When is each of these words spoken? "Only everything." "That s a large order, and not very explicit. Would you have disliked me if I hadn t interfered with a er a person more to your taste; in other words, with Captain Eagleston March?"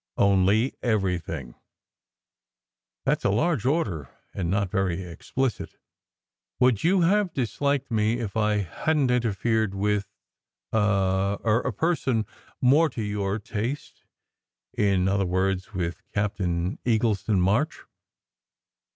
"Only 0.17 0.73
everything." 0.81 1.53
"That 3.05 3.19
s 3.19 3.23
a 3.23 3.29
large 3.29 3.67
order, 3.67 4.09
and 4.33 4.49
not 4.49 4.71
very 4.71 5.03
explicit. 5.03 5.77
Would 6.59 6.83
you 6.83 7.01
have 7.01 7.33
disliked 7.35 7.91
me 7.91 8.13
if 8.19 8.35
I 8.35 8.61
hadn 8.61 9.07
t 9.09 9.13
interfered 9.17 9.75
with 9.75 10.07
a 10.71 11.37
er 11.45 11.59
a 11.59 11.71
person 11.71 12.25
more 12.59 12.89
to 12.89 13.03
your 13.03 13.37
taste; 13.37 14.01
in 14.75 15.07
other 15.07 15.27
words, 15.27 15.71
with 15.75 16.01
Captain 16.15 16.79
Eagleston 16.83 17.37
March?" 17.39 17.81